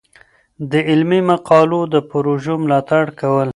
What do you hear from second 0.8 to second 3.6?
علمي مقالو د پروژو ملاتړ کول.